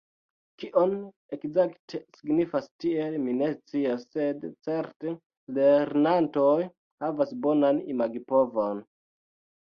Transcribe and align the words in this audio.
Kion 0.61 0.93
ekzakte 1.35 1.97
signifas 2.19 2.69
'tiel', 2.69 3.17
mi 3.25 3.35
ne 3.41 3.49
scias, 3.57 4.05
sed 4.15 4.47
certe 4.69 5.13
lernantoj 5.59 6.55
havas 7.05 7.35
bonan 7.45 7.83
imagipovon. 7.95 8.81